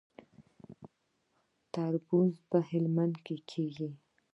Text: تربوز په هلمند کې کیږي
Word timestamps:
تربوز 1.73 2.33
په 2.49 2.57
هلمند 2.69 3.15
کې 3.25 3.35
کیږي 3.49 3.89